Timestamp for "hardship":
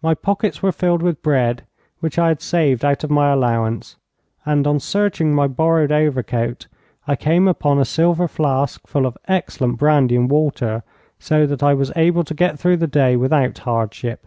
13.58-14.26